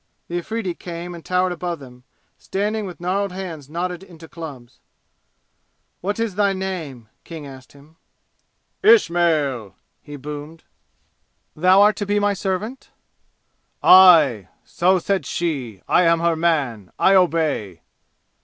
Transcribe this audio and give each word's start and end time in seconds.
The 0.29 0.39
Afridi 0.39 0.73
came 0.73 1.13
and 1.13 1.23
towered 1.23 1.51
above 1.51 1.77
them, 1.77 2.05
standing 2.39 2.87
with 2.87 2.99
gnarled 2.99 3.31
hands 3.31 3.69
knotted 3.69 4.01
into 4.01 4.27
clubs. 4.27 4.79
"What 5.99 6.19
is 6.19 6.33
thy 6.33 6.53
name?" 6.53 7.07
King 7.23 7.45
asked 7.45 7.73
him. 7.73 7.97
"Ismail!" 8.81 9.75
he 10.01 10.15
boomed. 10.15 10.63
"Thou 11.55 11.83
art 11.83 11.97
to 11.97 12.07
be 12.07 12.17
my 12.19 12.33
servant?" 12.33 12.89
"Aye! 13.83 14.47
So 14.63 14.97
said 14.97 15.23
she. 15.27 15.83
I 15.87 16.01
am 16.05 16.19
her 16.21 16.35
man. 16.35 16.91
I 16.97 17.13
obey!" 17.13 17.83